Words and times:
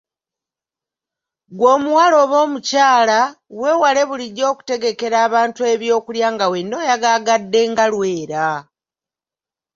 Ggwe 1.51 1.67
omuwala 1.75 2.15
oba 2.23 2.37
omukyala, 2.45 3.19
weewale 3.59 4.01
bulijjo 4.09 4.43
okutegekera 4.51 5.17
abantu 5.27 5.59
eby’okulya 5.73 6.27
nga 6.33 6.45
wenna 6.51 6.75
oyagaagadde 6.81 7.61
nga 7.71 7.85
Lwera. 7.91 8.47